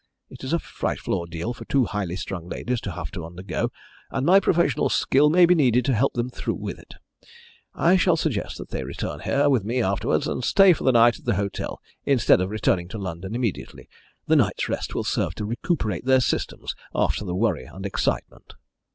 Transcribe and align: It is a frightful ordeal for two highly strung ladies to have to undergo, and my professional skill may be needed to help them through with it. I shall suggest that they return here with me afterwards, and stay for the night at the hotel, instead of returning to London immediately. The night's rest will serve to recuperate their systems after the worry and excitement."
It 0.31 0.43
is 0.43 0.51
a 0.51 0.57
frightful 0.57 1.13
ordeal 1.13 1.53
for 1.53 1.63
two 1.65 1.85
highly 1.85 2.15
strung 2.15 2.49
ladies 2.49 2.81
to 2.81 2.93
have 2.93 3.11
to 3.11 3.23
undergo, 3.23 3.71
and 4.09 4.25
my 4.25 4.39
professional 4.39 4.89
skill 4.89 5.29
may 5.29 5.45
be 5.45 5.53
needed 5.53 5.85
to 5.85 5.93
help 5.93 6.15
them 6.15 6.31
through 6.31 6.55
with 6.55 6.79
it. 6.79 6.95
I 7.75 7.97
shall 7.97 8.17
suggest 8.17 8.57
that 8.57 8.69
they 8.69 8.83
return 8.83 9.19
here 9.19 9.47
with 9.47 9.63
me 9.63 9.79
afterwards, 9.83 10.27
and 10.27 10.43
stay 10.43 10.73
for 10.73 10.85
the 10.85 10.91
night 10.91 11.19
at 11.19 11.25
the 11.25 11.35
hotel, 11.35 11.79
instead 12.03 12.41
of 12.41 12.49
returning 12.49 12.87
to 12.87 12.97
London 12.97 13.35
immediately. 13.35 13.87
The 14.25 14.37
night's 14.37 14.67
rest 14.67 14.95
will 14.95 15.03
serve 15.03 15.35
to 15.35 15.45
recuperate 15.45 16.05
their 16.05 16.19
systems 16.19 16.73
after 16.95 17.23
the 17.23 17.35
worry 17.35 17.65
and 17.65 17.85
excitement." 17.85 18.55